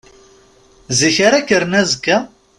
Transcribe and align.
Zik 0.99 1.17
ara 1.27 1.39
kkren 1.47 1.73
azekka? 1.81 2.17